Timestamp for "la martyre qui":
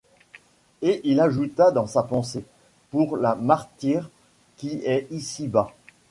3.17-4.81